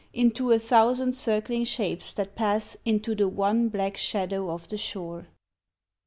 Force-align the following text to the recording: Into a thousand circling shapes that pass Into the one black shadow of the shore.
Into 0.13 0.51
a 0.51 0.57
thousand 0.57 1.13
circling 1.13 1.63
shapes 1.63 2.11
that 2.13 2.33
pass 2.33 2.75
Into 2.85 3.13
the 3.13 3.27
one 3.27 3.69
black 3.69 3.97
shadow 3.97 4.49
of 4.49 4.67
the 4.67 4.77
shore. 4.79 5.27